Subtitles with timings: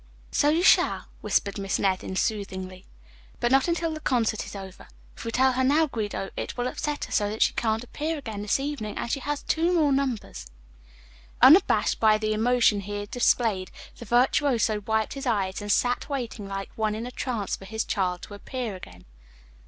[0.31, 2.87] "So you shall," whispered Miss Nevin soothingly,
[3.39, 4.87] "but not until the concert is over.
[5.15, 8.17] If we tell her now, Guido, it will upset her so that she can't appear
[8.17, 10.47] again this evening, and she has two more numbers."
[11.39, 16.47] Unabashed by the emotion he had displayed, the virtuoso wiped his eyes, and sat waiting
[16.47, 19.05] like one in a trance for his child to appear again.